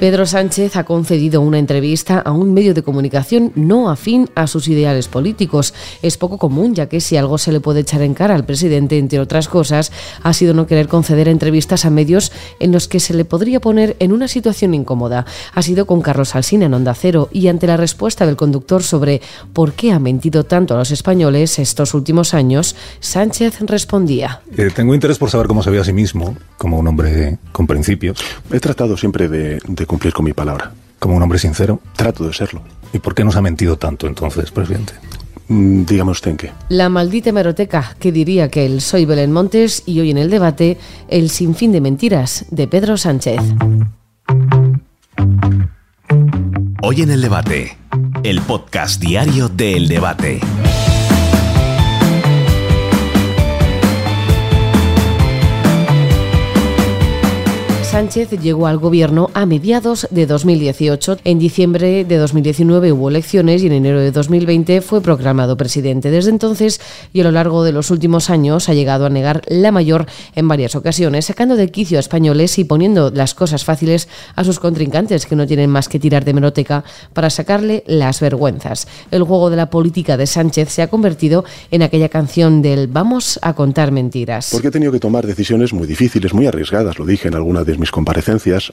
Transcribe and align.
Pedro 0.00 0.26
Sánchez 0.26 0.76
ha 0.76 0.84
concedido 0.84 1.40
una 1.40 1.58
entrevista 1.58 2.18
a 2.18 2.32
un 2.32 2.52
medio 2.52 2.74
de 2.74 2.82
comunicación 2.82 3.52
no 3.54 3.88
afín 3.88 4.28
a 4.34 4.46
sus 4.46 4.68
ideales 4.68 5.08
políticos. 5.08 5.72
Es 6.02 6.18
poco 6.18 6.36
común, 6.36 6.74
ya 6.74 6.88
que 6.88 7.00
si 7.00 7.16
algo 7.16 7.38
se 7.38 7.52
le 7.52 7.60
puede 7.60 7.80
echar 7.80 8.02
en 8.02 8.12
cara 8.12 8.34
al 8.34 8.44
presidente, 8.44 8.98
entre 8.98 9.20
otras 9.20 9.48
cosas, 9.48 9.92
ha 10.22 10.32
sido 10.32 10.52
no 10.52 10.66
querer 10.66 10.88
conceder 10.88 11.28
entrevistas 11.28 11.84
a 11.84 11.90
medios 11.90 12.32
en 12.58 12.72
los 12.72 12.88
que 12.88 13.00
se 13.00 13.14
le 13.14 13.24
podría 13.24 13.60
poner 13.60 13.96
en 14.00 14.12
una 14.12 14.28
situación 14.28 14.74
incómoda. 14.74 15.24
Ha 15.54 15.62
sido 15.62 15.86
con 15.86 16.02
Carlos 16.02 16.34
Alsina 16.34 16.66
en 16.66 16.74
Onda 16.74 16.94
Cero 16.94 17.28
y 17.32 17.48
ante 17.48 17.66
la 17.66 17.76
respuesta 17.76 18.26
del 18.26 18.36
conductor 18.36 18.82
sobre 18.82 19.22
por 19.52 19.72
qué 19.72 19.92
ha 19.92 20.00
mentido 20.00 20.44
tanto 20.44 20.74
a 20.74 20.78
los 20.78 20.90
españoles 20.90 21.58
estos 21.58 21.94
últimos 21.94 22.34
años, 22.34 22.76
Sánchez 23.00 23.60
respondía. 23.60 24.42
Eh, 24.56 24.70
tengo 24.74 24.94
interés 24.94 25.18
por 25.18 25.30
saber 25.30 25.46
cómo 25.46 25.62
se 25.62 25.70
ve 25.70 25.78
a 25.78 25.84
sí 25.84 25.92
mismo, 25.92 26.36
como 26.58 26.78
un 26.78 26.88
hombre 26.88 27.38
con 27.52 27.66
principios. 27.66 28.18
He 28.52 28.60
tratado 28.60 28.96
siempre 28.96 29.28
de, 29.28 29.60
de 29.66 29.83
cumplir 29.86 30.12
con 30.12 30.24
mi 30.24 30.32
palabra. 30.32 30.72
Como 30.98 31.16
un 31.16 31.22
hombre 31.22 31.38
sincero. 31.38 31.80
Trato 31.96 32.26
de 32.26 32.32
serlo. 32.32 32.62
¿Y 32.92 32.98
por 32.98 33.14
qué 33.14 33.24
nos 33.24 33.36
ha 33.36 33.42
mentido 33.42 33.76
tanto 33.76 34.06
entonces, 34.06 34.50
presidente? 34.50 34.94
Mm, 35.48 35.84
dígame 35.84 36.10
usted 36.10 36.30
en 36.30 36.36
qué. 36.36 36.52
La 36.68 36.88
maldita 36.88 37.30
hemeroteca 37.30 37.96
que 37.98 38.12
diría 38.12 38.48
que 38.48 38.64
el 38.64 38.80
Soy 38.80 39.04
Belén 39.04 39.32
Montes 39.32 39.82
y 39.86 40.00
hoy 40.00 40.10
en 40.10 40.18
el 40.18 40.30
debate 40.30 40.78
el 41.08 41.30
sinfín 41.30 41.72
de 41.72 41.80
mentiras 41.80 42.46
de 42.50 42.66
Pedro 42.66 42.96
Sánchez. 42.96 43.40
Hoy 46.82 47.02
en 47.02 47.10
el 47.10 47.20
debate, 47.20 47.76
el 48.22 48.40
podcast 48.42 49.00
diario 49.00 49.48
del 49.48 49.88
debate. 49.88 50.40
Sánchez 57.94 58.30
llegó 58.42 58.66
al 58.66 58.78
gobierno 58.78 59.30
a 59.34 59.46
mediados 59.46 60.08
de 60.10 60.26
2018. 60.26 61.18
En 61.22 61.38
diciembre 61.38 62.04
de 62.04 62.16
2019 62.16 62.90
hubo 62.90 63.08
elecciones 63.08 63.62
y 63.62 63.68
en 63.68 63.72
enero 63.72 64.00
de 64.00 64.10
2020 64.10 64.80
fue 64.80 65.00
proclamado 65.00 65.56
presidente. 65.56 66.10
Desde 66.10 66.30
entonces 66.30 66.80
y 67.12 67.20
a 67.20 67.22
lo 67.22 67.30
largo 67.30 67.62
de 67.62 67.70
los 67.70 67.92
últimos 67.92 68.30
años 68.30 68.68
ha 68.68 68.74
llegado 68.74 69.06
a 69.06 69.10
negar 69.10 69.42
la 69.46 69.70
mayor 69.70 70.06
en 70.34 70.48
varias 70.48 70.74
ocasiones, 70.74 71.26
sacando 71.26 71.54
de 71.54 71.70
quicio 71.70 71.98
a 71.98 72.00
españoles 72.00 72.58
y 72.58 72.64
poniendo 72.64 73.12
las 73.12 73.32
cosas 73.32 73.64
fáciles 73.64 74.08
a 74.34 74.42
sus 74.42 74.58
contrincantes 74.58 75.24
que 75.24 75.36
no 75.36 75.46
tienen 75.46 75.70
más 75.70 75.88
que 75.88 76.00
tirar 76.00 76.24
de 76.24 76.34
meroteca 76.34 76.82
para 77.12 77.30
sacarle 77.30 77.84
las 77.86 78.18
vergüenzas. 78.18 78.88
El 79.12 79.22
juego 79.22 79.50
de 79.50 79.56
la 79.56 79.70
política 79.70 80.16
de 80.16 80.26
Sánchez 80.26 80.68
se 80.68 80.82
ha 80.82 80.88
convertido 80.88 81.44
en 81.70 81.82
aquella 81.82 82.08
canción 82.08 82.60
del 82.60 82.88
vamos 82.88 83.38
a 83.40 83.54
contar 83.54 83.92
mentiras. 83.92 84.48
Porque 84.50 84.66
he 84.66 84.72
tenido 84.72 84.90
que 84.90 84.98
tomar 84.98 85.28
decisiones 85.28 85.72
muy 85.72 85.86
difíciles, 85.86 86.34
muy 86.34 86.48
arriesgadas, 86.48 86.98
lo 86.98 87.06
dije 87.06 87.28
en 87.28 87.36
alguna 87.36 87.62
de 87.62 87.83
comparecencias, 87.90 88.72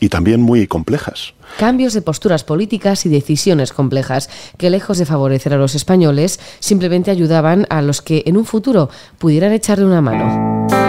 y 0.00 0.08
también 0.08 0.40
muy 0.40 0.66
complejas. 0.66 1.34
Cambios 1.58 1.92
de 1.94 2.02
posturas 2.02 2.44
políticas 2.44 3.06
y 3.06 3.08
decisiones 3.08 3.72
complejas 3.72 4.28
que, 4.56 4.70
lejos 4.70 4.98
de 4.98 5.06
favorecer 5.06 5.52
a 5.54 5.58
los 5.58 5.74
españoles, 5.74 6.38
simplemente 6.60 7.10
ayudaban 7.10 7.66
a 7.70 7.82
los 7.82 8.02
que 8.02 8.22
en 8.26 8.36
un 8.36 8.44
futuro 8.44 8.90
pudieran 9.18 9.52
echarle 9.52 9.84
una 9.84 10.00
mano. 10.00 10.87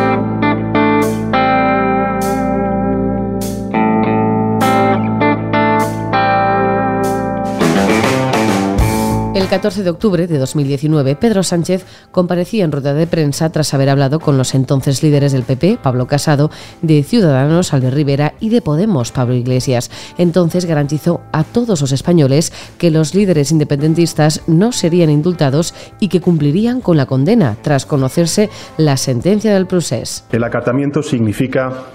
14 9.50 9.81
de 9.81 9.89
octubre 9.89 10.28
de 10.28 10.38
2019, 10.38 11.16
Pedro 11.16 11.42
Sánchez 11.42 11.83
comparecía 12.11 12.64
en 12.66 12.72
rueda 12.72 12.94
de 12.94 13.08
prensa 13.08 13.50
tras 13.50 13.73
haber 13.73 13.89
hablado 13.89 14.19
con 14.19 14.38
los 14.38 14.53
entonces 14.53 15.02
líderes 15.02 15.31
del 15.31 15.41
PP, 15.41 15.80
Pablo 15.81 16.06
Casado, 16.06 16.52
de 16.83 17.02
Ciudadanos, 17.02 17.73
Albert 17.73 17.95
Rivera 17.95 18.36
y 18.39 18.50
de 18.50 18.61
Podemos, 18.61 19.11
Pablo 19.11 19.33
Iglesias. 19.33 19.89
Entonces 20.19 20.66
garantizó 20.66 21.22
a 21.31 21.44
todos 21.44 21.81
los 21.81 21.91
españoles 21.91 22.53
que 22.78 22.91
los 22.91 23.16
líderes 23.16 23.51
independentistas 23.51 24.44
no 24.46 24.72
serían 24.72 25.09
indultados 25.09 25.74
y 26.00 26.09
que 26.09 26.22
cumplirían 26.22 26.79
con 26.79 26.95
la 26.95 27.07
condena 27.07 27.57
tras 27.63 27.88
conocerse 27.88 28.51
la 28.78 28.97
sentencia 28.97 29.51
del 29.51 29.66
procés. 29.66 30.25
El 30.31 30.44
acatamiento 30.44 31.01
significa 31.01 31.85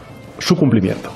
su 0.41 0.57
cumplimiento. 0.57 1.11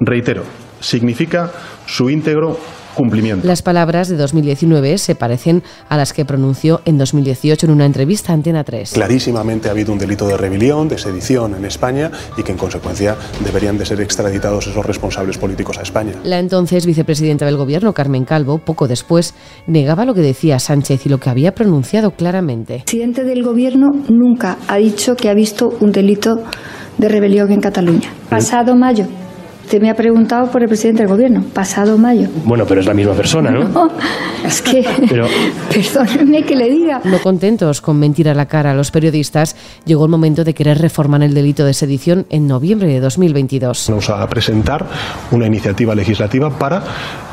Reitero, 0.00 0.42
significa 0.80 1.50
su 1.86 2.10
íntegro 2.10 2.58
cumplimiento. 2.96 3.46
Las 3.46 3.62
palabras 3.62 4.08
de 4.08 4.16
2019 4.16 4.98
se 4.98 5.14
parecen 5.14 5.62
a 5.88 5.96
las 5.96 6.12
que 6.12 6.24
pronunció 6.24 6.80
en 6.84 6.98
2018 6.98 7.66
en 7.66 7.72
una 7.72 7.86
entrevista 7.86 8.32
a 8.32 8.34
Antena 8.34 8.64
3. 8.64 8.92
Clarísimamente 8.94 9.68
ha 9.68 9.72
habido 9.72 9.92
un 9.92 9.98
delito 9.98 10.26
de 10.26 10.36
rebelión, 10.36 10.88
de 10.88 10.98
sedición 10.98 11.54
en 11.54 11.64
España 11.64 12.10
y 12.36 12.42
que 12.42 12.52
en 12.52 12.58
consecuencia 12.58 13.16
deberían 13.44 13.78
de 13.78 13.86
ser 13.86 14.00
extraditados 14.00 14.66
esos 14.66 14.84
responsables 14.84 15.38
políticos 15.38 15.78
a 15.78 15.82
España. 15.82 16.14
La 16.24 16.40
entonces 16.40 16.86
vicepresidenta 16.86 17.46
del 17.46 17.56
gobierno, 17.56 17.92
Carmen 17.92 18.24
Calvo, 18.24 18.58
poco 18.58 18.88
después 18.88 19.34
negaba 19.66 20.04
lo 20.04 20.14
que 20.14 20.22
decía 20.22 20.58
Sánchez 20.58 21.06
y 21.06 21.08
lo 21.08 21.18
que 21.18 21.30
había 21.30 21.54
pronunciado 21.54 22.10
claramente. 22.12 22.76
El 22.76 22.82
presidente 22.82 23.24
del 23.24 23.44
gobierno 23.44 23.92
nunca 24.08 24.56
ha 24.66 24.78
dicho 24.78 25.14
que 25.14 25.28
ha 25.28 25.34
visto 25.34 25.68
un 25.80 25.92
delito 25.92 26.42
de 26.96 27.08
rebelión 27.08 27.52
en 27.52 27.60
Cataluña. 27.60 28.10
Pasado 28.30 28.74
mayo 28.74 29.06
Usted 29.66 29.82
me 29.82 29.90
ha 29.90 29.96
preguntado 29.96 30.48
por 30.48 30.62
el 30.62 30.68
presidente 30.68 31.02
del 31.02 31.10
gobierno, 31.10 31.42
pasado 31.52 31.98
mayo. 31.98 32.28
Bueno, 32.44 32.64
pero 32.68 32.80
es 32.80 32.86
la 32.86 32.94
misma 32.94 33.14
persona, 33.14 33.50
¿no? 33.50 33.64
No, 33.64 33.90
es 34.46 34.62
que, 34.62 34.86
Pero- 35.10 35.26
perdónenme 35.74 36.44
que 36.44 36.54
le 36.54 36.70
diga. 36.70 37.00
No 37.02 37.18
contentos 37.20 37.80
con 37.80 37.98
mentir 37.98 38.28
a 38.28 38.34
la 38.34 38.46
cara 38.46 38.70
a 38.70 38.74
los 38.74 38.92
periodistas, 38.92 39.56
llegó 39.84 40.04
el 40.04 40.10
momento 40.12 40.44
de 40.44 40.54
querer 40.54 40.78
reformar 40.80 41.24
el 41.24 41.34
delito 41.34 41.64
de 41.64 41.74
sedición 41.74 42.26
en 42.30 42.46
noviembre 42.46 42.86
de 42.86 43.00
2022. 43.00 43.86
Vamos 43.88 44.08
a 44.08 44.24
presentar 44.28 44.86
una 45.32 45.46
iniciativa 45.48 45.96
legislativa 45.96 46.48
para 46.48 46.84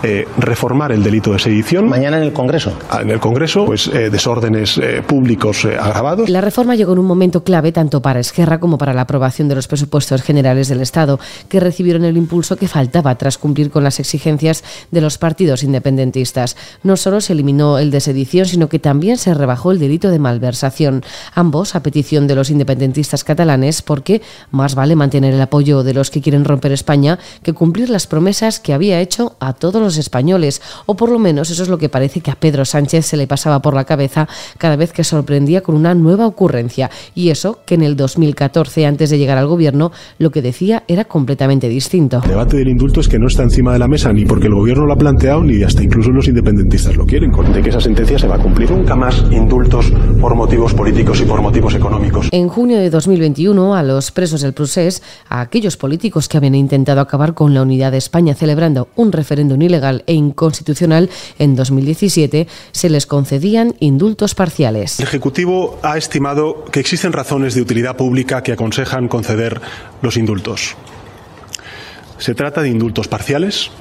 eh, 0.01 0.27
reformar 0.39 0.91
el 0.91 1.03
delito 1.03 1.33
de 1.33 1.37
sedición. 1.37 1.87
Mañana 1.87 2.17
en 2.17 2.23
el 2.23 2.33
Congreso. 2.33 2.73
En 2.99 3.11
el 3.11 3.19
Congreso, 3.19 3.65
pues 3.65 3.85
eh, 3.93 4.09
desórdenes 4.09 4.79
eh, 4.79 5.03
públicos 5.05 5.65
eh, 5.65 5.77
agravados. 5.79 6.27
La 6.29 6.41
reforma 6.41 6.73
llegó 6.73 6.93
en 6.93 6.99
un 6.99 7.05
momento 7.05 7.43
clave 7.43 7.71
tanto 7.71 8.01
para 8.01 8.19
Esquerra 8.19 8.59
como 8.59 8.79
para 8.79 8.95
la 8.95 9.01
aprobación 9.01 9.47
de 9.49 9.53
los 9.53 9.67
presupuestos 9.67 10.23
generales 10.23 10.67
del 10.67 10.81
Estado, 10.81 11.19
que 11.47 11.59
recibieron 11.59 12.03
el 12.05 12.22
impulso 12.23 12.57
que 12.57 12.67
faltaba 12.67 13.15
tras 13.17 13.37
cumplir 13.37 13.69
con 13.69 13.83
las 13.83 13.99
exigencias 13.99 14.63
de 14.91 15.01
los 15.01 15.17
partidos 15.17 15.63
independentistas. 15.63 16.55
No 16.81 16.97
solo 16.97 17.21
se 17.21 17.33
eliminó 17.33 17.77
el 17.77 17.91
de 17.91 17.99
sedición, 17.99 18.45
sino 18.45 18.69
que 18.69 18.79
también 18.79 19.17
se 19.17 19.33
rebajó 19.33 19.71
el 19.71 19.79
delito 19.79 20.09
de 20.09 20.19
malversación, 20.19 21.03
ambos 21.35 21.75
a 21.75 21.83
petición 21.83 22.27
de 22.27 22.35
los 22.35 22.49
independentistas 22.49 23.23
catalanes, 23.23 23.81
porque 23.81 24.21
más 24.51 24.75
vale 24.75 24.95
mantener 24.95 25.33
el 25.33 25.41
apoyo 25.41 25.83
de 25.83 25.93
los 25.93 26.09
que 26.09 26.21
quieren 26.21 26.45
romper 26.45 26.71
España 26.71 27.19
que 27.43 27.53
cumplir 27.53 27.89
las 27.89 28.07
promesas 28.07 28.59
que 28.59 28.73
había 28.73 28.99
hecho 29.01 29.35
a 29.39 29.53
todos 29.53 29.81
los 29.81 29.97
españoles, 29.97 30.61
o 30.85 30.95
por 30.95 31.09
lo 31.09 31.19
menos 31.19 31.49
eso 31.49 31.63
es 31.63 31.69
lo 31.69 31.77
que 31.77 31.89
parece 31.89 32.21
que 32.21 32.31
a 32.31 32.35
Pedro 32.35 32.65
Sánchez 32.65 33.05
se 33.05 33.17
le 33.17 33.27
pasaba 33.27 33.61
por 33.61 33.73
la 33.73 33.85
cabeza 33.85 34.27
cada 34.57 34.75
vez 34.75 34.91
que 34.93 35.03
sorprendía 35.03 35.61
con 35.61 35.75
una 35.75 35.93
nueva 35.93 36.27
ocurrencia, 36.27 36.89
y 37.15 37.29
eso 37.29 37.59
que 37.65 37.75
en 37.75 37.83
el 37.83 37.95
2014, 37.95 38.85
antes 38.85 39.09
de 39.09 39.17
llegar 39.17 39.37
al 39.37 39.47
gobierno, 39.47 39.91
lo 40.17 40.31
que 40.31 40.41
decía 40.41 40.83
era 40.87 41.05
completamente 41.05 41.67
distinto. 41.69 42.12
El 42.21 42.29
debate 42.29 42.57
del 42.57 42.67
indulto 42.67 42.99
es 42.99 43.07
que 43.07 43.17
no 43.17 43.27
está 43.27 43.43
encima 43.43 43.73
de 43.73 43.79
la 43.79 43.87
mesa 43.87 44.13
ni 44.13 44.25
porque 44.25 44.47
el 44.47 44.53
gobierno 44.53 44.85
lo 44.85 44.93
ha 44.93 44.97
planteado 44.97 45.43
ni 45.43 45.63
hasta 45.63 45.83
incluso 45.83 46.11
los 46.11 46.27
independentistas 46.27 46.95
lo 46.95 47.05
quieren. 47.05 47.31
De 47.31 47.61
que 47.61 47.69
esa 47.69 47.79
sentencia 47.79 48.19
se 48.19 48.27
va 48.27 48.35
a 48.35 48.39
cumplir. 48.39 48.69
Nunca 48.69 48.95
más 48.95 49.25
indultos 49.31 49.91
por 50.21 50.35
motivos 50.35 50.73
políticos 50.73 51.21
y 51.21 51.25
por 51.25 51.41
motivos 51.41 51.73
económicos. 51.75 52.29
En 52.31 52.47
junio 52.47 52.77
de 52.77 52.89
2021, 52.89 53.75
a 53.75 53.83
los 53.83 54.11
presos 54.11 54.41
del 54.41 54.53
procés, 54.53 55.01
a 55.29 55.41
aquellos 55.41 55.77
políticos 55.77 56.27
que 56.27 56.37
habían 56.37 56.55
intentado 56.55 57.01
acabar 57.01 57.33
con 57.33 57.53
la 57.53 57.61
unidad 57.61 57.91
de 57.91 57.97
España 57.97 58.35
celebrando 58.35 58.89
un 58.95 59.11
referéndum 59.11 59.61
ilegal 59.61 60.03
e 60.05 60.13
inconstitucional 60.13 61.09
en 61.39 61.55
2017, 61.55 62.47
se 62.71 62.89
les 62.89 63.05
concedían 63.05 63.75
indultos 63.79 64.35
parciales. 64.35 64.99
El 64.99 65.07
Ejecutivo 65.07 65.79
ha 65.81 65.97
estimado 65.97 66.65
que 66.71 66.79
existen 66.79 67.13
razones 67.13 67.55
de 67.55 67.61
utilidad 67.61 67.97
pública 67.97 68.43
que 68.43 68.53
aconsejan 68.53 69.07
conceder 69.07 69.61
los 70.01 70.17
indultos. 70.17 70.75
Se 72.17 72.35
trata 72.35 72.61
de 72.61 72.69
indultos 72.69 73.07
parciales. 73.07 73.71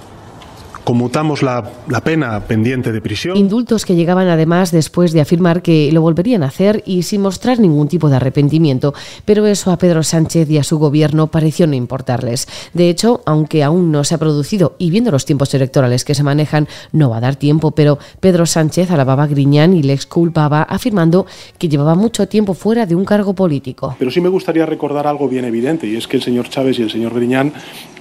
Conmutamos 0.84 1.42
la, 1.42 1.70
la 1.88 2.02
pena 2.02 2.40
pendiente 2.40 2.92
de 2.92 3.00
prisión. 3.00 3.36
Indultos 3.36 3.86
que 3.86 3.94
llegaban 3.94 4.28
además 4.28 4.70
después 4.70 5.12
de 5.12 5.20
afirmar 5.20 5.62
que 5.62 5.90
lo 5.92 6.02
volverían 6.02 6.42
a 6.42 6.46
hacer 6.46 6.82
y 6.86 7.02
sin 7.02 7.22
mostrar 7.22 7.58
ningún 7.58 7.88
tipo 7.88 8.08
de 8.08 8.16
arrepentimiento, 8.16 8.94
pero 9.24 9.46
eso 9.46 9.70
a 9.70 9.78
Pedro 9.78 10.02
Sánchez 10.02 10.50
y 10.50 10.58
a 10.58 10.64
su 10.64 10.78
gobierno 10.78 11.28
pareció 11.28 11.66
no 11.66 11.74
importarles. 11.74 12.48
De 12.72 12.88
hecho, 12.88 13.22
aunque 13.26 13.62
aún 13.62 13.92
no 13.92 14.04
se 14.04 14.14
ha 14.14 14.18
producido 14.18 14.74
y 14.78 14.90
viendo 14.90 15.10
los 15.10 15.24
tiempos 15.24 15.52
electorales 15.54 16.04
que 16.04 16.14
se 16.14 16.22
manejan, 16.22 16.68
no 16.92 17.10
va 17.10 17.18
a 17.18 17.20
dar 17.20 17.36
tiempo, 17.36 17.72
pero 17.72 17.98
Pedro 18.20 18.46
Sánchez 18.46 18.90
alababa 18.90 19.24
a 19.24 19.26
Griñán 19.26 19.74
y 19.74 19.82
le 19.82 19.92
exculpaba 19.92 20.62
afirmando 20.62 21.26
que 21.58 21.68
llevaba 21.68 21.94
mucho 21.94 22.26
tiempo 22.28 22.54
fuera 22.54 22.86
de 22.86 22.94
un 22.94 23.04
cargo 23.04 23.34
político. 23.34 23.94
Pero 23.98 24.10
sí 24.10 24.20
me 24.20 24.28
gustaría 24.28 24.66
recordar 24.66 25.06
algo 25.06 25.28
bien 25.28 25.44
evidente, 25.44 25.86
y 25.86 25.96
es 25.96 26.08
que 26.08 26.16
el 26.16 26.22
señor 26.22 26.48
Chávez 26.48 26.78
y 26.78 26.82
el 26.82 26.90
señor 26.90 27.14
Griñán 27.14 27.52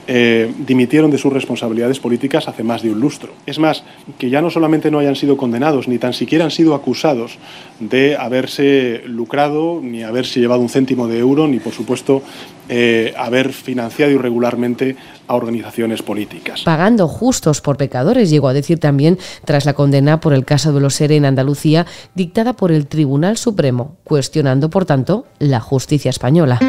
eh, 0.08 0.52
dimitieron 0.66 1.12
de 1.12 1.18
sus 1.18 1.32
responsabilidades 1.32 2.00
políticas 2.00 2.48
hace 2.48 2.64
más 2.64 2.71
más 2.72 2.84
de 2.84 2.90
un 2.90 3.02
lustro. 3.02 3.34
Es 3.46 3.60
más, 3.60 3.84
que 4.18 4.30
ya 4.30 4.42
no 4.42 4.50
solamente 4.50 4.90
no 4.92 5.00
hayan 5.00 5.18
sido 5.18 5.36
condenados, 5.36 5.90
ni 5.90 5.98
tan 5.98 6.14
siquiera 6.14 6.46
han 6.46 6.52
sido 6.52 6.74
acusados 6.74 7.38
de 7.82 8.16
haberse 8.16 9.02
lucrado, 9.08 9.82
ni 9.84 10.04
haberse 10.04 10.40
llevado 10.40 10.62
un 10.62 10.70
céntimo 10.70 11.10
de 11.10 11.20
euro, 11.20 11.50
ni 11.50 11.60
por 11.60 11.74
supuesto 11.74 12.24
eh, 12.70 13.14
haber 13.18 13.52
financiado 13.52 14.14
irregularmente 14.14 14.96
a 15.28 15.36
organizaciones 15.36 16.02
políticas. 16.02 16.62
Pagando 16.62 17.10
justos 17.10 17.60
por 17.60 17.76
pecadores, 17.76 18.30
llegó 18.30 18.48
a 18.48 18.54
decir 18.54 18.80
también 18.80 19.20
tras 19.44 19.66
la 19.66 19.74
condena 19.74 20.22
por 20.22 20.34
el 20.34 20.46
caso 20.46 20.72
de 20.72 20.80
los 20.80 21.02
ERE 21.02 21.18
en 21.18 21.26
Andalucía, 21.26 21.86
dictada 22.16 22.54
por 22.54 22.72
el 22.72 22.88
Tribunal 22.88 23.36
Supremo, 23.36 23.98
cuestionando, 24.06 24.70
por 24.70 24.86
tanto, 24.86 25.26
la 25.40 25.60
justicia 25.60 26.10
española. 26.10 26.60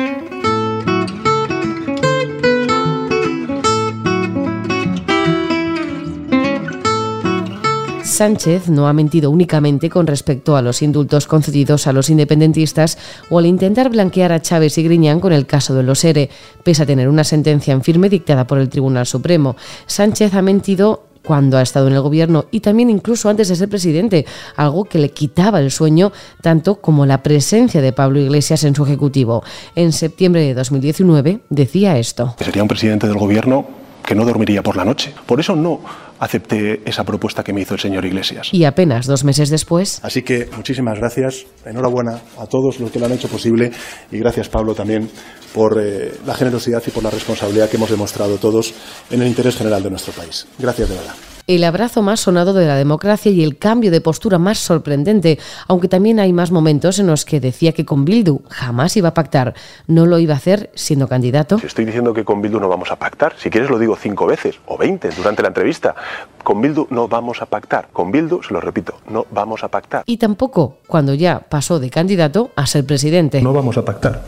Sánchez 8.23 8.69
no 8.69 8.87
ha 8.87 8.93
mentido 8.93 9.33
únicamente 9.33 9.91
con 9.91 10.07
respecto 10.07 10.55
a 10.55 10.63
los 10.63 10.81
indultos 10.81 11.27
concedidos 11.27 11.89
a 11.89 11.93
los 11.93 12.09
independentistas 12.09 12.97
o 13.31 13.41
al 13.41 13.47
intentar 13.47 13.91
blanquear 13.91 14.31
a 14.31 14.41
Chávez 14.41 14.79
y 14.79 14.85
Griñán 14.85 15.19
con 15.19 15.33
el 15.33 15.45
caso 15.45 15.75
de 15.75 15.83
los 15.83 16.05
ERE, 16.05 16.31
pese 16.63 16.85
a 16.85 16.87
tener 16.87 17.09
una 17.09 17.25
sentencia 17.25 17.75
en 17.75 17.83
firme 17.83 18.09
dictada 18.09 18.47
por 18.47 18.59
el 18.59 18.69
Tribunal 18.69 19.07
Supremo. 19.07 19.57
Sánchez 19.87 20.35
ha 20.35 20.43
mentido 20.43 21.03
cuando 21.25 21.59
ha 21.59 21.63
estado 21.63 21.89
en 21.89 21.95
el 21.95 22.01
gobierno 22.01 22.45
y 22.53 22.61
también 22.61 22.91
incluso 22.91 23.29
antes 23.29 23.49
de 23.49 23.57
ser 23.57 23.69
presidente, 23.69 24.25
algo 24.55 24.85
que 24.85 24.99
le 24.99 25.09
quitaba 25.09 25.59
el 25.59 25.73
sueño 25.73 26.13
tanto 26.43 26.77
como 26.77 27.07
la 27.07 27.25
presencia 27.25 27.81
de 27.81 27.93
Pablo 27.93 28.21
Iglesias 28.21 28.63
en 28.63 28.77
su 28.77 28.85
ejecutivo. 28.85 29.43
En 29.75 29.91
septiembre 29.91 30.43
de 30.43 30.55
2019 30.55 31.41
decía 31.51 31.99
esto. 31.99 32.37
Sería 32.39 32.63
un 32.63 32.69
presidente 32.69 33.09
del 33.09 33.17
gobierno 33.19 33.81
que 34.05 34.15
no 34.15 34.25
dormiría 34.25 34.63
por 34.63 34.77
la 34.77 34.85
noche. 34.85 35.13
Por 35.27 35.41
eso 35.41 35.55
no 35.55 35.81
acepté 36.19 36.83
esa 36.85 37.05
propuesta 37.05 37.43
que 37.43 37.53
me 37.53 37.63
hizo 37.63 37.75
el 37.75 37.81
señor 37.81 38.05
Iglesias. 38.05 38.49
Y 38.53 38.65
apenas 38.65 39.07
dos 39.07 39.25
meses 39.25 39.51
después. 39.51 39.99
Así 40.03 40.23
que 40.23 40.49
muchísimas 40.57 40.99
gracias, 40.99 41.47
enhorabuena 41.65 42.21
a 42.39 42.47
todos 42.47 42.79
los 42.79 42.91
que 42.91 42.99
lo 42.99 43.07
han 43.07 43.13
hecho 43.13 43.29
posible 43.29 43.73
y 44.11 44.19
gracias 44.19 44.49
Pablo 44.49 44.75
también 44.75 45.11
por 45.53 45.81
eh, 45.81 46.13
la 46.27 46.35
generosidad 46.35 46.83
y 46.87 46.91
por 46.91 47.03
la 47.03 47.11
responsabilidad 47.11 47.69
que 47.69 47.77
hemos 47.77 47.91
demostrado 47.91 48.39
todos 48.39 48.73
en 49.11 49.23
el 49.23 49.29
interés 49.29 49.57
general 49.57 49.83
de 49.83 49.91
nuestro 49.91 50.13
país. 50.13 50.47
Gracias 50.59 50.89
de 50.89 50.95
verdad 50.95 51.15
el 51.55 51.65
abrazo 51.65 52.03
más 52.03 52.21
sonado 52.21 52.53
de 52.53 52.67
la 52.67 52.77
democracia 52.77 53.31
y 53.31 53.43
el 53.43 53.59
cambio 53.59 53.91
de 53.91 54.01
postura 54.01 54.39
más 54.39 54.59
sorprendente, 54.59 55.39
aunque 55.69 55.89
también 55.89 56.21
hay 56.21 56.33
más 56.33 56.51
momentos 56.51 56.99
en 56.99 57.07
los 57.07 57.25
que 57.25 57.41
decía 57.41 57.73
que 57.73 57.85
con 57.85 58.05
Bildu 58.05 58.43
jamás 58.49 58.97
iba 58.97 59.11
a 59.11 59.15
pactar. 59.15 59.55
No 59.87 60.07
lo 60.07 60.19
iba 60.19 60.35
a 60.35 60.37
hacer 60.37 60.71
siendo 60.75 61.09
candidato. 61.09 61.59
Si 61.59 61.67
estoy 61.67 61.85
diciendo 61.85 62.15
que 62.15 62.25
con 62.25 62.41
Bildu 62.43 62.61
no 62.61 62.69
vamos 62.69 62.91
a 62.91 62.97
pactar, 62.97 63.35
si 63.39 63.51
quieres 63.51 63.71
lo 63.71 63.79
digo 63.79 63.97
cinco 63.97 64.27
veces 64.27 64.61
o 64.67 64.77
veinte 64.77 65.11
durante 65.17 65.43
la 65.43 65.49
entrevista. 65.49 65.95
Con 66.43 66.61
Bildu 66.61 66.87
no 66.91 67.09
vamos 67.09 67.41
a 67.41 67.47
pactar. 67.47 67.89
Con 67.93 68.11
Bildu, 68.11 68.43
se 68.43 68.53
lo 68.53 68.61
repito, 68.61 68.95
no 69.09 69.27
vamos 69.31 69.63
a 69.63 69.69
pactar. 69.69 70.03
Y 70.07 70.17
tampoco 70.17 70.79
cuando 70.87 71.15
ya 71.15 71.41
pasó 71.41 71.79
de 71.79 71.91
candidato 71.91 72.51
a 72.57 72.67
ser 72.67 72.85
presidente. 72.85 73.41
No 73.43 73.53
vamos 73.53 73.77
a 73.79 73.85
pactar 73.85 74.23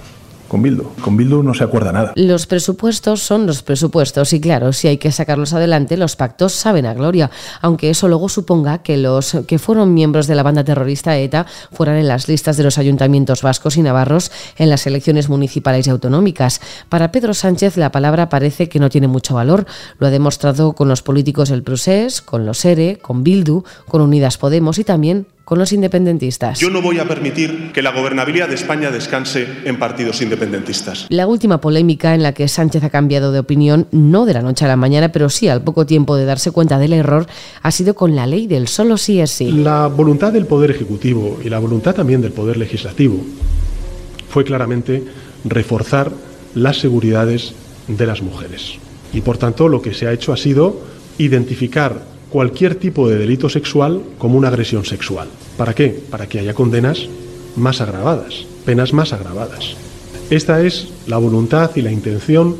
con 0.54 0.62
Bildu. 0.62 0.84
Con 1.02 1.16
Bildu 1.16 1.42
no 1.42 1.52
se 1.52 1.64
acuerda 1.64 1.90
nada. 1.90 2.12
Los 2.14 2.46
presupuestos 2.46 3.20
son 3.20 3.44
los 3.44 3.64
presupuestos 3.64 4.32
y 4.34 4.40
claro, 4.40 4.72
si 4.72 4.86
hay 4.86 4.98
que 4.98 5.10
sacarlos 5.10 5.52
adelante, 5.52 5.96
los 5.96 6.14
pactos 6.14 6.52
saben 6.52 6.86
a 6.86 6.94
gloria, 6.94 7.28
aunque 7.60 7.90
eso 7.90 8.06
luego 8.06 8.28
suponga 8.28 8.78
que 8.78 8.96
los 8.96 9.36
que 9.48 9.58
fueron 9.58 9.94
miembros 9.94 10.28
de 10.28 10.36
la 10.36 10.44
banda 10.44 10.62
terrorista 10.62 11.18
ETA 11.18 11.46
fueran 11.72 11.96
en 11.96 12.06
las 12.06 12.28
listas 12.28 12.56
de 12.56 12.62
los 12.62 12.78
ayuntamientos 12.78 13.42
vascos 13.42 13.76
y 13.76 13.82
navarros 13.82 14.30
en 14.56 14.70
las 14.70 14.86
elecciones 14.86 15.28
municipales 15.28 15.88
y 15.88 15.90
autonómicas. 15.90 16.60
Para 16.88 17.10
Pedro 17.10 17.34
Sánchez 17.34 17.76
la 17.76 17.90
palabra 17.90 18.28
parece 18.28 18.68
que 18.68 18.78
no 18.78 18.90
tiene 18.90 19.08
mucho 19.08 19.34
valor. 19.34 19.66
Lo 19.98 20.06
ha 20.06 20.10
demostrado 20.10 20.74
con 20.74 20.86
los 20.86 21.02
políticos 21.02 21.48
del 21.48 21.64
Prusés, 21.64 22.22
con 22.22 22.46
los 22.46 22.64
ERE, 22.64 23.00
con 23.02 23.24
Bildu, 23.24 23.64
con 23.88 24.02
Unidas 24.02 24.38
Podemos 24.38 24.78
y 24.78 24.84
también 24.84 25.26
con 25.44 25.58
los 25.58 25.72
independentistas. 25.72 26.58
Yo 26.58 26.70
no 26.70 26.80
voy 26.80 26.98
a 26.98 27.06
permitir 27.06 27.72
que 27.72 27.82
la 27.82 27.92
gobernabilidad 27.92 28.48
de 28.48 28.54
España 28.54 28.90
descanse 28.90 29.46
en 29.64 29.78
partidos 29.78 30.22
independentistas. 30.22 31.06
La 31.10 31.26
última 31.26 31.60
polémica 31.60 32.14
en 32.14 32.22
la 32.22 32.32
que 32.32 32.48
Sánchez 32.48 32.82
ha 32.84 32.90
cambiado 32.90 33.30
de 33.30 33.40
opinión, 33.40 33.86
no 33.90 34.24
de 34.24 34.34
la 34.34 34.42
noche 34.42 34.64
a 34.64 34.68
la 34.68 34.76
mañana, 34.76 35.12
pero 35.12 35.28
sí 35.28 35.48
al 35.48 35.62
poco 35.62 35.84
tiempo 35.84 36.16
de 36.16 36.24
darse 36.24 36.50
cuenta 36.50 36.78
del 36.78 36.94
error, 36.94 37.26
ha 37.62 37.70
sido 37.70 37.94
con 37.94 38.16
la 38.16 38.26
ley 38.26 38.46
del 38.46 38.68
solo 38.68 38.96
sí 38.96 39.20
es 39.20 39.30
sí. 39.30 39.52
La 39.52 39.88
voluntad 39.88 40.32
del 40.32 40.46
Poder 40.46 40.70
Ejecutivo 40.70 41.38
y 41.44 41.50
la 41.50 41.58
voluntad 41.58 41.94
también 41.94 42.22
del 42.22 42.32
Poder 42.32 42.56
Legislativo 42.56 43.22
fue 44.30 44.44
claramente 44.44 45.04
reforzar 45.44 46.10
las 46.54 46.78
seguridades 46.78 47.54
de 47.86 48.06
las 48.06 48.22
mujeres. 48.22 48.78
Y 49.12 49.20
por 49.20 49.36
tanto 49.36 49.68
lo 49.68 49.82
que 49.82 49.94
se 49.94 50.06
ha 50.06 50.12
hecho 50.12 50.32
ha 50.32 50.36
sido 50.36 50.80
identificar 51.18 52.13
cualquier 52.34 52.74
tipo 52.74 53.08
de 53.08 53.16
delito 53.16 53.48
sexual 53.48 54.02
como 54.18 54.36
una 54.36 54.48
agresión 54.48 54.84
sexual. 54.84 55.28
¿Para 55.56 55.72
qué? 55.72 55.96
Para 56.10 56.26
que 56.26 56.40
haya 56.40 56.52
condenas 56.52 57.06
más 57.54 57.80
agravadas, 57.80 58.44
penas 58.64 58.92
más 58.92 59.12
agravadas. 59.12 59.76
Esta 60.30 60.60
es 60.60 60.88
la 61.06 61.18
voluntad 61.18 61.70
y 61.76 61.82
la 61.82 61.92
intención 61.92 62.56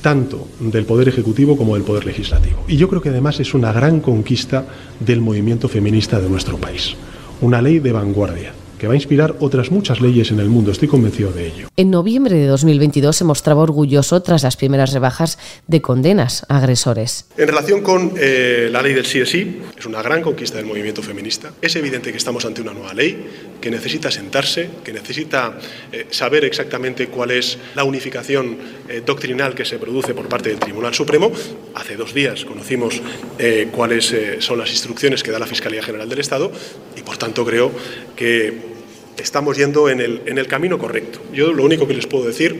tanto 0.00 0.48
del 0.60 0.86
Poder 0.86 1.08
Ejecutivo 1.08 1.58
como 1.58 1.74
del 1.74 1.84
Poder 1.84 2.06
Legislativo. 2.06 2.64
Y 2.68 2.78
yo 2.78 2.88
creo 2.88 3.02
que 3.02 3.10
además 3.10 3.38
es 3.38 3.52
una 3.52 3.70
gran 3.70 4.00
conquista 4.00 4.64
del 4.98 5.20
movimiento 5.20 5.68
feminista 5.68 6.18
de 6.20 6.30
nuestro 6.30 6.56
país. 6.56 6.94
Una 7.42 7.60
ley 7.60 7.80
de 7.80 7.92
vanguardia 7.92 8.54
que 8.78 8.86
va 8.86 8.94
a 8.94 8.96
inspirar 8.96 9.36
otras 9.40 9.70
muchas 9.70 10.00
leyes 10.00 10.30
en 10.30 10.40
el 10.40 10.48
mundo, 10.48 10.70
estoy 10.70 10.88
convencido 10.88 11.32
de 11.32 11.46
ello. 11.48 11.68
En 11.76 11.90
noviembre 11.90 12.36
de 12.36 12.46
2022 12.46 13.16
se 13.16 13.24
mostraba 13.24 13.62
orgulloso 13.62 14.22
tras 14.22 14.42
las 14.42 14.56
primeras 14.56 14.92
rebajas 14.92 15.38
de 15.66 15.82
condenas 15.82 16.46
a 16.48 16.58
agresores. 16.58 17.26
En 17.36 17.48
relación 17.48 17.82
con 17.82 18.12
eh, 18.16 18.68
la 18.70 18.82
ley 18.82 18.94
del 18.94 19.06
sí 19.06 19.20
es 19.20 19.28
sí, 19.28 19.60
es 19.76 19.86
una 19.86 20.02
gran 20.02 20.22
conquista 20.22 20.56
del 20.56 20.66
movimiento 20.66 21.02
feminista. 21.02 21.52
Es 21.60 21.76
evidente 21.76 22.10
que 22.10 22.16
estamos 22.16 22.44
ante 22.44 22.62
una 22.62 22.72
nueva 22.72 22.94
ley 22.94 23.26
que 23.60 23.70
necesita 23.70 24.10
sentarse, 24.10 24.70
que 24.84 24.92
necesita 24.92 25.58
eh, 25.92 26.06
saber 26.10 26.44
exactamente 26.44 27.08
cuál 27.08 27.32
es 27.32 27.58
la 27.74 27.84
unificación 27.84 28.56
eh, 28.88 29.02
doctrinal 29.04 29.54
que 29.54 29.64
se 29.64 29.78
produce 29.78 30.14
por 30.14 30.28
parte 30.28 30.50
del 30.50 30.58
Tribunal 30.58 30.94
Supremo. 30.94 31.32
Hace 31.74 31.96
dos 31.96 32.14
días 32.14 32.44
conocimos 32.44 33.00
cuáles 33.72 34.14
son 34.40 34.58
las 34.58 34.70
instrucciones 34.70 35.22
que 35.22 35.30
da 35.30 35.38
la 35.38 35.46
Fiscalía 35.46 35.82
General 35.82 36.08
del 36.08 36.18
Estado 36.18 36.50
y, 36.96 37.02
por 37.02 37.16
tanto, 37.16 37.44
creo 37.44 37.70
que 38.16 38.67
estamos 39.18 39.56
yendo 39.56 39.88
en 39.88 40.00
el, 40.00 40.22
en 40.26 40.38
el 40.38 40.46
camino 40.46 40.78
correcto. 40.78 41.20
Yo 41.32 41.52
lo 41.52 41.64
único 41.64 41.86
que 41.86 41.94
les 41.94 42.06
puedo 42.06 42.24
decir 42.26 42.57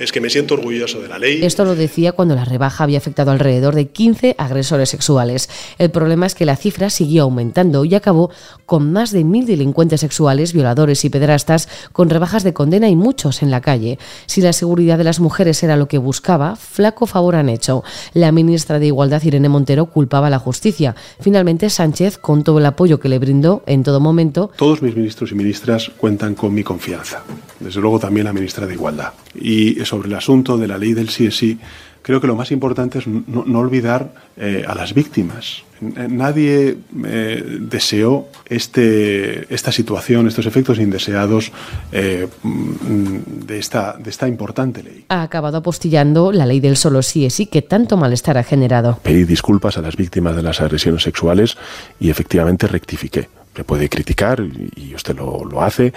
es 0.00 0.12
que 0.12 0.20
me 0.20 0.30
siento 0.30 0.54
orgulloso 0.54 1.00
de 1.00 1.08
la 1.08 1.18
ley. 1.18 1.44
Esto 1.44 1.64
lo 1.64 1.76
decía 1.76 2.12
cuando 2.12 2.34
la 2.34 2.46
rebaja 2.46 2.84
había 2.84 2.98
afectado 2.98 3.30
alrededor 3.30 3.74
de 3.74 3.88
15 3.88 4.34
agresores 4.38 4.88
sexuales. 4.88 5.48
El 5.78 5.90
problema 5.90 6.26
es 6.26 6.34
que 6.34 6.46
la 6.46 6.56
cifra 6.56 6.88
siguió 6.88 7.24
aumentando 7.24 7.84
y 7.84 7.94
acabó 7.94 8.30
con 8.64 8.92
más 8.92 9.12
de 9.12 9.24
mil 9.24 9.44
delincuentes 9.44 10.00
sexuales, 10.00 10.54
violadores 10.54 11.04
y 11.04 11.10
pederastas 11.10 11.68
con 11.92 12.08
rebajas 12.08 12.44
de 12.44 12.54
condena 12.54 12.88
y 12.88 12.96
muchos 12.96 13.42
en 13.42 13.50
la 13.50 13.60
calle. 13.60 13.98
Si 14.24 14.40
la 14.40 14.54
seguridad 14.54 14.96
de 14.96 15.04
las 15.04 15.20
mujeres 15.20 15.62
era 15.62 15.76
lo 15.76 15.86
que 15.86 15.98
buscaba, 15.98 16.56
flaco 16.56 17.06
favor 17.06 17.36
han 17.36 17.50
hecho. 17.50 17.84
La 18.14 18.32
ministra 18.32 18.78
de 18.78 18.86
Igualdad, 18.86 19.22
Irene 19.22 19.50
Montero, 19.50 19.86
culpaba 19.86 20.28
a 20.28 20.30
la 20.30 20.38
justicia. 20.38 20.96
Finalmente, 21.20 21.68
Sánchez, 21.68 22.16
con 22.16 22.42
todo 22.42 22.58
el 22.58 22.66
apoyo 22.66 22.98
que 22.98 23.10
le 23.10 23.18
brindó 23.18 23.62
en 23.66 23.82
todo 23.82 24.00
momento. 24.00 24.50
Todos 24.56 24.80
mis 24.80 24.96
ministros 24.96 25.30
y 25.32 25.34
ministras 25.34 25.90
cuentan 25.98 26.34
con 26.34 26.54
mi 26.54 26.64
confianza. 26.64 27.22
Desde 27.58 27.80
luego 27.80 27.98
también 27.98 28.24
la 28.24 28.32
ministra 28.32 28.66
de 28.66 28.72
Igualdad. 28.72 29.12
Y 29.34 29.80
sobre 29.90 30.08
el 30.08 30.14
asunto 30.14 30.56
de 30.56 30.68
la 30.68 30.78
ley 30.78 30.94
del 30.94 31.08
sí 31.08 31.26
es 31.26 31.36
sí, 31.36 31.58
creo 32.02 32.20
que 32.20 32.26
lo 32.26 32.36
más 32.36 32.50
importante 32.52 32.98
es 33.00 33.06
no, 33.06 33.58
olvidar 33.58 34.12
eh, 34.36 34.64
a 34.66 34.74
las 34.74 34.94
víctimas. 34.94 35.64
Nadie 35.80 36.76
eh, 37.06 37.58
deseó 37.58 38.28
este, 38.44 39.52
esta 39.52 39.72
situación, 39.72 40.28
estos 40.28 40.44
efectos 40.44 40.78
indeseados 40.78 41.52
eh, 41.90 42.28
de, 42.44 43.58
esta, 43.58 43.96
de 43.98 44.10
esta 44.10 44.28
importante 44.28 44.82
ley. 44.82 45.06
Ha 45.08 45.22
acabado 45.22 45.56
apostillando 45.56 46.32
la 46.32 46.44
ley 46.44 46.60
del 46.60 46.76
solo 46.76 47.02
sí 47.02 47.24
es 47.24 47.34
sí 47.34 47.46
que 47.46 47.62
tanto 47.62 47.96
malestar 47.96 48.36
ha 48.36 48.44
generado. 48.44 48.98
Pedí 49.02 49.24
disculpas 49.24 49.78
a 49.78 49.80
las 49.80 49.96
víctimas 49.96 50.36
de 50.36 50.42
las 50.42 50.60
agresiones 50.60 51.02
sexuales 51.02 51.56
y 51.98 52.10
efectivamente 52.10 52.66
rectifiqué 52.66 53.28
me 53.56 53.64
puede 53.64 53.88
criticar 53.88 54.42
y 54.76 54.94
usted 54.94 55.16
lo, 55.16 55.44
lo 55.44 55.62
hace, 55.62 55.92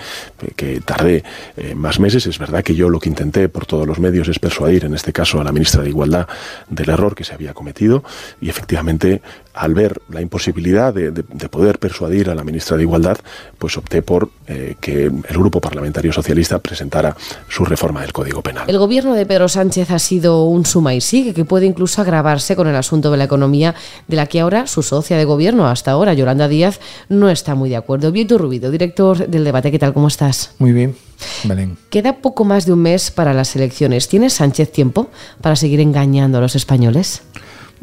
que 0.55 0.81
tardé 0.81 1.23
eh, 1.55 1.75
más 1.75 1.99
meses. 1.99 2.25
Es 2.25 2.39
verdad 2.39 2.63
que 2.63 2.75
yo 2.75 2.89
lo 2.89 2.99
que 2.99 3.09
intenté 3.09 3.49
por 3.49 3.65
todos 3.65 3.87
los 3.87 3.99
medios 3.99 4.27
es 4.27 4.39
persuadir, 4.39 4.85
en 4.85 4.93
este 4.93 5.13
caso 5.13 5.39
a 5.39 5.43
la 5.43 5.51
ministra 5.51 5.83
de 5.83 5.89
Igualdad, 5.89 6.27
del 6.69 6.89
error 6.89 7.15
que 7.15 7.23
se 7.23 7.33
había 7.33 7.53
cometido 7.53 8.03
y 8.41 8.49
efectivamente 8.49 9.21
al 9.53 9.75
ver 9.75 10.01
la 10.09 10.21
imposibilidad 10.21 10.93
de, 10.93 11.11
poder 11.49 11.77
persuadir 11.77 12.29
a 12.29 12.35
la 12.35 12.43
ministra 12.43 12.75
de 12.75 12.83
Igualdad, 12.83 13.17
pues 13.59 13.77
opté 13.77 14.01
por 14.01 14.29
eh, 14.47 14.75
que 14.81 15.05
el 15.05 15.37
Grupo 15.37 15.61
Parlamentario 15.61 16.11
Socialista 16.11 16.57
presentara 16.57 17.15
su 17.47 17.63
reforma 17.63 18.01
del 18.01 18.11
Código 18.11 18.41
Penal. 18.41 18.67
El 18.67 18.79
gobierno 18.79 19.13
de 19.13 19.27
Pedro 19.27 19.47
Sánchez 19.47 19.91
ha 19.91 19.99
sido 19.99 20.45
un 20.45 20.65
suma 20.65 20.95
y 20.95 21.01
sigue 21.01 21.35
que 21.35 21.45
puede 21.45 21.67
incluso 21.67 22.01
agravarse 22.01 22.55
con 22.55 22.67
el 22.67 22.75
asunto 22.75 23.11
de 23.11 23.17
la 23.17 23.25
economía, 23.25 23.75
de 24.07 24.15
la 24.15 24.25
que 24.25 24.39
ahora 24.39 24.65
su 24.65 24.81
socia 24.81 25.17
de 25.17 25.25
gobierno 25.25 25.67
hasta 25.67 25.91
ahora, 25.91 26.15
Yolanda 26.15 26.47
Díaz, 26.47 26.79
no 27.09 27.29
está 27.29 27.42
muy 27.53 27.69
de 27.69 27.75
acuerdo. 27.75 28.11
Vieto 28.11 28.37
Rubido, 28.37 28.71
director 28.71 29.27
del 29.27 29.43
debate, 29.43 29.71
¿qué 29.71 29.79
tal? 29.79 29.93
¿Cómo 29.93 30.07
estás? 30.07 30.55
Muy 30.59 30.71
bien. 30.71 30.95
Belén. 31.43 31.77
Queda 31.89 32.17
poco 32.17 32.45
más 32.45 32.65
de 32.65 32.73
un 32.73 32.79
mes 32.79 33.11
para 33.11 33.33
las 33.33 33.55
elecciones. 33.55 34.07
¿Tiene 34.07 34.29
Sánchez 34.29 34.71
tiempo 34.71 35.09
para 35.41 35.55
seguir 35.55 35.79
engañando 35.79 36.37
a 36.37 36.41
los 36.41 36.55
españoles? 36.55 37.21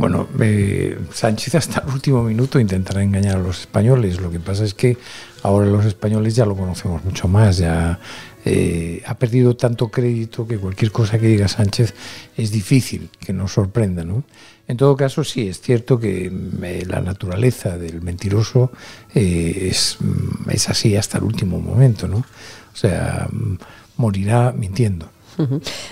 Bueno, 0.01 0.27
eh, 0.41 0.99
Sánchez 1.13 1.57
hasta 1.57 1.81
el 1.87 1.93
último 1.93 2.23
minuto 2.23 2.59
intentará 2.59 3.03
engañar 3.03 3.37
a 3.37 3.39
los 3.39 3.61
españoles. 3.61 4.19
Lo 4.19 4.31
que 4.31 4.41
pasa 4.41 4.65
es 4.65 4.73
que 4.73 4.97
ahora 5.43 5.67
los 5.67 5.85
españoles 5.85 6.35
ya 6.35 6.47
lo 6.47 6.57
conocemos 6.57 7.05
mucho 7.05 7.29
más, 7.29 7.59
ya 7.59 8.01
eh, 8.47 9.03
ha 9.05 9.19
perdido 9.19 9.57
tanto 9.57 9.89
crédito 9.89 10.49
que 10.49 10.57
cualquier 10.57 10.91
cosa 10.91 11.19
que 11.19 11.27
diga 11.27 11.49
Sánchez 11.49 11.93
es 12.35 12.51
difícil 12.51 13.11
que 13.21 13.35
nos 13.35 13.53
sorprenda. 13.53 14.03
¿no? 14.03 14.25
En 14.67 14.79
todo 14.79 14.97
caso, 14.97 15.23
sí, 15.23 15.49
es 15.49 15.61
cierto 15.61 16.01
que 16.01 16.31
mm, 16.31 16.89
la 16.89 17.03
naturaleza 17.03 17.77
del 17.77 18.01
mentiroso 18.01 18.73
es, 19.13 19.99
mm, 20.01 20.49
es 20.49 20.71
así 20.71 20.97
hasta 20.97 21.19
el 21.19 21.25
último 21.25 21.61
momento. 21.61 22.09
¿no? 22.09 22.25
O 22.73 22.77
sea, 22.77 23.29
mm, 23.31 23.59
morirá 23.99 24.53
mintiendo. 24.53 25.11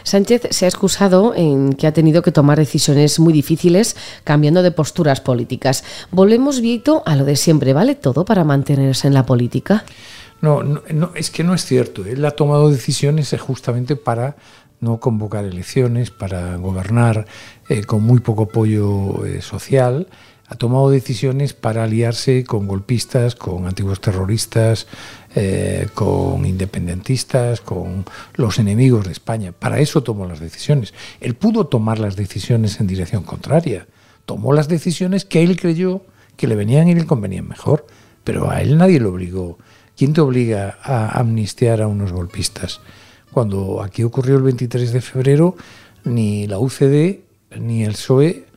Sánchez 0.03 0.49
se 0.51 0.65
ha 0.65 0.69
excusado 0.69 1.35
en 1.35 1.73
que 1.73 1.87
ha 1.87 1.93
tenido 1.93 2.23
que 2.23 2.33
tomar 2.33 2.59
decisiones 2.59 3.19
muy 3.19 3.33
difíciles 3.33 3.97
cambiando 4.25 4.63
de 4.63 4.71
posturas 4.71 5.21
políticas. 5.21 5.85
Volvemos, 6.11 6.61
Vieto, 6.61 7.03
a 7.07 7.17
lo 7.17 7.25
de 7.25 7.37
siempre. 7.37 7.73
¿Vale 7.73 7.95
todo 7.95 8.25
para 8.25 8.45
mantenerse 8.45 9.09
en 9.09 9.15
la 9.15 9.27
política? 9.27 9.85
No, 10.41 10.63
no, 10.63 11.11
es 11.15 11.31
que 11.31 11.45
no 11.45 11.55
es 11.55 11.65
cierto. 11.65 12.05
Él 12.05 12.25
ha 12.25 12.33
tomado 12.33 12.71
decisiones 12.71 13.35
justamente 13.41 13.97
para 13.97 14.37
no 14.81 15.01
convocar 15.01 15.45
elecciones, 15.45 16.11
para 16.11 16.57
gobernar 16.57 17.27
eh, 17.69 17.85
con 17.85 18.03
muy 18.03 18.21
poco 18.21 18.45
apoyo 18.45 19.25
eh, 19.27 19.43
social 19.43 20.07
ha 20.49 20.55
tomado 20.55 20.91
decisiones 20.91 21.53
para 21.53 21.85
aliarse 21.85 22.45
con 22.45 22.67
golpistas, 22.67 23.35
con 23.35 23.67
antiguos 23.67 24.01
terroristas, 24.01 24.87
eh, 25.35 25.89
con 25.93 26.47
independentistas, 26.47 27.61
con 27.61 28.07
los 28.35 28.59
enemigos 28.59 29.05
de 29.05 29.13
España. 29.13 29.53
Para 29.53 29.79
eso 29.79 30.03
tomó 30.03 30.27
las 30.27 30.41
decisiones. 30.41 30.95
Él 31.21 31.35
pudo 31.35 31.67
tomar 31.67 31.99
las 31.99 32.17
decisiones 32.17 32.81
en 32.81 32.87
dirección 32.87 33.25
contraria. 33.25 33.87
Tomó 34.25 34.55
las 34.55 34.69
decisiones 34.69 35.27
que 35.27 35.43
él 35.43 35.61
creyó 35.61 36.03
que 36.37 36.47
le 36.47 36.57
venían 36.57 36.89
y 36.89 36.95
le 36.95 37.05
convenían 37.05 37.47
mejor, 37.47 37.87
pero 38.25 38.51
a 38.51 38.63
él 38.63 38.79
nadie 38.79 39.01
lo 39.01 39.11
obligó. 39.11 39.59
¿Quién 39.99 40.15
te 40.15 40.23
obliga 40.23 40.79
a 40.83 41.19
amnistiar 41.19 41.83
a 41.83 41.89
unos 41.89 42.13
golpistas? 42.13 42.81
Cuando 43.33 43.83
aquí 43.83 44.03
ocurrió 44.03 44.37
el 44.37 44.45
23 44.45 44.93
de 44.93 45.01
febrero, 45.03 45.57
ni 46.05 46.47
la 46.47 46.59
UCD 46.59 47.19
ni 47.59 47.85
el 47.85 47.93
PSOE 47.93 48.48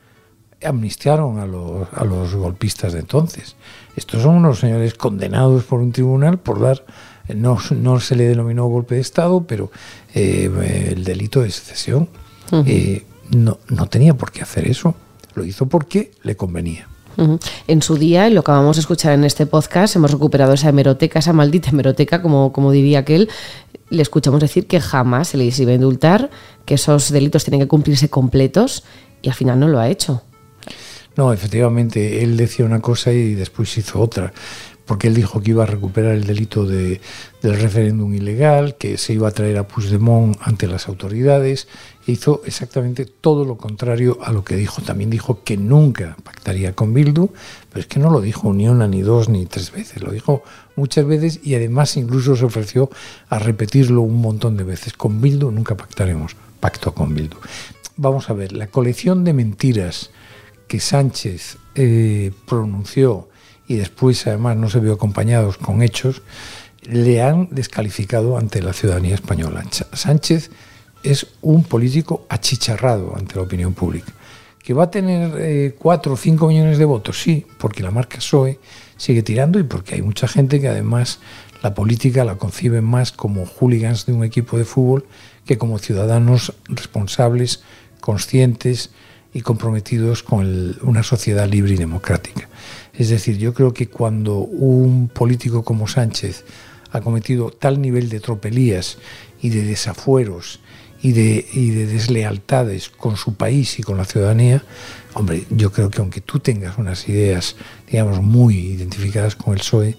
amnistiaron 0.64 1.38
a 1.38 1.46
los, 1.46 1.88
a 1.92 2.04
los 2.04 2.34
golpistas 2.34 2.92
de 2.92 3.00
entonces. 3.00 3.56
Estos 3.96 4.22
son 4.22 4.36
unos 4.36 4.60
señores 4.60 4.94
condenados 4.94 5.64
por 5.64 5.80
un 5.80 5.92
tribunal 5.92 6.38
por 6.38 6.60
dar, 6.60 6.84
no, 7.34 7.58
no 7.70 8.00
se 8.00 8.16
le 8.16 8.24
denominó 8.24 8.66
golpe 8.66 8.96
de 8.96 9.00
Estado, 9.00 9.44
pero 9.46 9.70
eh, 10.14 10.92
el 10.92 11.04
delito 11.04 11.42
de 11.42 11.50
secesión. 11.50 12.08
Eh, 12.66 13.06
no, 13.30 13.58
no 13.68 13.86
tenía 13.86 14.14
por 14.14 14.30
qué 14.30 14.42
hacer 14.42 14.68
eso. 14.68 14.94
Lo 15.34 15.44
hizo 15.44 15.66
porque 15.66 16.12
le 16.22 16.36
convenía. 16.36 16.88
En 17.66 17.82
su 17.82 17.96
día, 17.96 18.28
lo 18.30 18.42
que 18.42 18.52
vamos 18.52 18.78
a 18.78 18.80
escuchar 18.80 19.12
en 19.12 19.24
este 19.24 19.44
podcast, 19.46 19.96
hemos 19.96 20.10
recuperado 20.10 20.54
esa 20.54 20.70
hemeroteca, 20.70 21.18
esa 21.18 21.32
maldita 21.32 21.70
hemeroteca, 21.70 22.22
como, 22.22 22.52
como 22.52 22.70
diría 22.72 23.00
aquel, 23.00 23.28
le 23.90 24.02
escuchamos 24.02 24.40
decir 24.40 24.66
que 24.66 24.80
jamás 24.80 25.28
se 25.28 25.36
le 25.36 25.44
iba 25.44 25.72
a 25.72 25.74
indultar, 25.74 26.30
que 26.64 26.74
esos 26.74 27.10
delitos 27.10 27.44
tienen 27.44 27.60
que 27.60 27.68
cumplirse 27.68 28.08
completos 28.08 28.84
y 29.20 29.28
al 29.28 29.34
final 29.34 29.60
no 29.60 29.68
lo 29.68 29.78
ha 29.78 29.88
hecho. 29.88 30.22
No, 31.16 31.32
efectivamente, 31.32 32.22
él 32.22 32.36
decía 32.36 32.64
una 32.64 32.80
cosa 32.80 33.12
y 33.12 33.34
después 33.34 33.76
hizo 33.76 34.00
otra, 34.00 34.32
porque 34.86 35.08
él 35.08 35.14
dijo 35.14 35.40
que 35.40 35.50
iba 35.50 35.62
a 35.62 35.66
recuperar 35.66 36.12
el 36.12 36.24
delito 36.24 36.66
de, 36.66 37.00
del 37.42 37.60
referéndum 37.60 38.12
ilegal, 38.14 38.76
que 38.76 38.98
se 38.98 39.12
iba 39.12 39.28
a 39.28 39.30
traer 39.30 39.58
a 39.58 39.68
Puigdemont 39.68 40.36
ante 40.40 40.66
las 40.66 40.88
autoridades, 40.88 41.68
e 42.06 42.12
hizo 42.12 42.42
exactamente 42.46 43.04
todo 43.06 43.44
lo 43.44 43.56
contrario 43.56 44.18
a 44.22 44.32
lo 44.32 44.42
que 44.42 44.56
dijo. 44.56 44.82
También 44.82 45.10
dijo 45.10 45.44
que 45.44 45.56
nunca 45.56 46.16
pactaría 46.24 46.74
con 46.74 46.94
Bildu, 46.94 47.28
pero 47.68 47.80
es 47.80 47.86
que 47.86 48.00
no 48.00 48.10
lo 48.10 48.20
dijo 48.20 48.52
ni 48.52 48.68
una, 48.68 48.88
ni 48.88 49.02
dos, 49.02 49.28
ni 49.28 49.46
tres 49.46 49.70
veces, 49.70 50.02
lo 50.02 50.10
dijo 50.10 50.42
muchas 50.74 51.04
veces 51.06 51.40
y 51.42 51.54
además 51.54 51.96
incluso 51.96 52.34
se 52.34 52.44
ofreció 52.44 52.90
a 53.28 53.38
repetirlo 53.38 54.02
un 54.02 54.20
montón 54.20 54.56
de 54.56 54.64
veces. 54.64 54.94
Con 54.94 55.20
Bildu 55.20 55.50
nunca 55.50 55.76
pactaremos, 55.76 56.34
pacto 56.58 56.92
con 56.92 57.14
Bildu. 57.14 57.36
Vamos 57.96 58.30
a 58.30 58.32
ver, 58.32 58.52
la 58.52 58.66
colección 58.66 59.22
de 59.22 59.32
mentiras, 59.34 60.10
que 60.72 60.80
Sánchez 60.80 61.58
eh, 61.74 62.32
pronunció 62.46 63.28
y 63.68 63.74
después 63.74 64.26
además 64.26 64.56
no 64.56 64.70
se 64.70 64.80
vio 64.80 64.94
acompañados 64.94 65.58
con 65.58 65.82
hechos, 65.82 66.22
le 66.80 67.20
han 67.20 67.48
descalificado 67.50 68.38
ante 68.38 68.62
la 68.62 68.72
ciudadanía 68.72 69.14
española. 69.14 69.66
Sánchez 69.92 70.50
es 71.02 71.26
un 71.42 71.64
político 71.64 72.24
achicharrado 72.30 73.14
ante 73.14 73.34
la 73.34 73.42
opinión 73.42 73.74
pública. 73.74 74.14
¿Que 74.64 74.72
va 74.72 74.84
a 74.84 74.90
tener 74.90 75.34
eh, 75.36 75.76
cuatro 75.78 76.14
o 76.14 76.16
cinco 76.16 76.46
millones 76.46 76.78
de 76.78 76.86
votos? 76.86 77.20
Sí, 77.20 77.46
porque 77.58 77.82
la 77.82 77.90
marca 77.90 78.16
PSOE 78.16 78.58
sigue 78.96 79.22
tirando 79.22 79.58
y 79.58 79.64
porque 79.64 79.96
hay 79.96 80.00
mucha 80.00 80.26
gente 80.26 80.58
que 80.58 80.68
además 80.68 81.18
la 81.62 81.74
política 81.74 82.24
la 82.24 82.36
concibe 82.36 82.80
más 82.80 83.12
como 83.12 83.44
hooligans 83.44 84.06
de 84.06 84.14
un 84.14 84.24
equipo 84.24 84.56
de 84.56 84.64
fútbol 84.64 85.04
que 85.44 85.58
como 85.58 85.78
ciudadanos 85.78 86.54
responsables, 86.70 87.62
conscientes, 88.00 88.88
y 89.34 89.40
comprometidos 89.40 90.22
con 90.22 90.76
una 90.82 91.02
sociedad 91.02 91.48
libre 91.48 91.74
y 91.74 91.76
democrática. 91.76 92.48
Es 92.94 93.08
decir, 93.08 93.38
yo 93.38 93.54
creo 93.54 93.72
que 93.72 93.88
cuando 93.88 94.38
un 94.38 95.08
político 95.08 95.64
como 95.64 95.88
Sánchez 95.88 96.44
ha 96.90 97.00
cometido 97.00 97.50
tal 97.50 97.80
nivel 97.80 98.08
de 98.08 98.20
tropelías 98.20 98.98
y 99.40 99.48
de 99.48 99.64
desafueros 99.64 100.60
y 101.00 101.12
de, 101.12 101.46
y 101.52 101.70
de 101.70 101.86
deslealtades 101.86 102.90
con 102.90 103.16
su 103.16 103.34
país 103.34 103.78
y 103.78 103.82
con 103.82 103.96
la 103.96 104.04
ciudadanía, 104.04 104.62
hombre, 105.14 105.44
yo 105.50 105.72
creo 105.72 105.90
que 105.90 106.00
aunque 106.00 106.20
tú 106.20 106.38
tengas 106.38 106.76
unas 106.78 107.08
ideas, 107.08 107.56
digamos, 107.90 108.22
muy 108.22 108.56
identificadas 108.56 109.34
con 109.34 109.54
el 109.54 109.60
PSOE, 109.60 109.96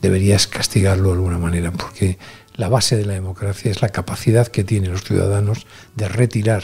deberías 0.00 0.46
castigarlo 0.46 1.08
de 1.08 1.14
alguna 1.16 1.38
manera, 1.38 1.72
porque 1.72 2.18
la 2.54 2.68
base 2.68 2.96
de 2.96 3.04
la 3.04 3.14
democracia 3.14 3.70
es 3.70 3.82
la 3.82 3.88
capacidad 3.88 4.46
que 4.46 4.64
tienen 4.64 4.92
los 4.92 5.02
ciudadanos 5.02 5.66
de 5.96 6.08
retirar 6.08 6.62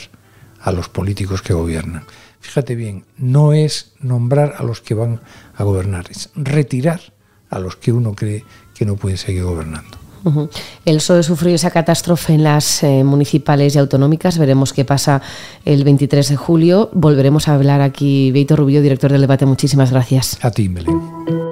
a 0.63 0.73
los 0.73 0.89
políticos 0.89 1.43
que 1.43 1.53
gobiernan. 1.53 2.05
Fíjate 2.41 2.75
bien, 2.75 3.05
no 3.19 3.53
es 3.53 3.93
nombrar 4.01 4.55
a 4.59 4.65
los 4.65 4.81
que 4.81 4.95
van 4.95 5.21
a 5.55 5.65
gobernar, 5.65 6.07
es 6.11 6.31
retirar 6.35 7.01
a 7.51 7.59
los 7.59 7.77
que 7.77 7.93
uno 7.93 8.15
cree 8.15 8.45
que 8.75 8.85
no 8.85 8.97
pueden 8.97 9.19
seguir 9.19 9.45
gobernando. 9.45 9.99
El 10.85 10.97
PSOE 10.97 11.23
sufrió 11.23 11.55
esa 11.55 11.71
catástrofe 11.71 12.35
en 12.35 12.45
las 12.45 12.83
eh, 12.83 13.03
municipales 13.05 13.75
y 13.75 13.79
autonómicas. 13.79 14.39
Veremos 14.39 14.73
qué 14.73 14.85
pasa 14.85 15.21
el 15.65 15.83
23 15.85 16.29
de 16.29 16.37
julio. 16.37 16.91
Volveremos 16.93 17.49
a 17.49 17.55
hablar 17.55 17.81
aquí. 17.81 18.31
Víctor 18.31 18.61
Rubio, 18.61 18.83
director 18.83 19.11
del 19.11 19.23
debate. 19.23 19.47
Muchísimas 19.47 19.91
gracias. 19.91 20.39
A 20.45 20.51
ti, 20.51 20.69
Belén. 20.69 21.52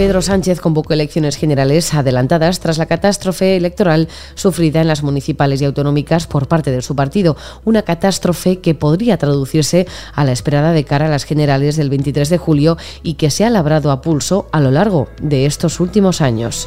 Pedro 0.00 0.22
Sánchez 0.22 0.62
convocó 0.62 0.94
elecciones 0.94 1.36
generales 1.36 1.92
adelantadas 1.92 2.58
tras 2.58 2.78
la 2.78 2.86
catástrofe 2.86 3.58
electoral 3.58 4.08
sufrida 4.34 4.80
en 4.80 4.88
las 4.88 5.02
municipales 5.02 5.60
y 5.60 5.66
autonómicas 5.66 6.26
por 6.26 6.48
parte 6.48 6.70
de 6.70 6.80
su 6.80 6.96
partido, 6.96 7.36
una 7.66 7.82
catástrofe 7.82 8.60
que 8.60 8.74
podría 8.74 9.18
traducirse 9.18 9.86
a 10.14 10.24
la 10.24 10.32
esperada 10.32 10.72
de 10.72 10.84
cara 10.84 11.04
a 11.04 11.10
las 11.10 11.24
generales 11.24 11.76
del 11.76 11.90
23 11.90 12.30
de 12.30 12.38
julio 12.38 12.78
y 13.02 13.14
que 13.14 13.28
se 13.28 13.44
ha 13.44 13.50
labrado 13.50 13.90
a 13.90 14.00
pulso 14.00 14.48
a 14.52 14.60
lo 14.60 14.70
largo 14.70 15.08
de 15.20 15.44
estos 15.44 15.80
últimos 15.80 16.22
años. 16.22 16.66